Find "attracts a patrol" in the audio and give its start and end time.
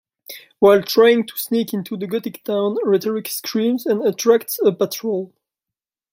4.03-5.31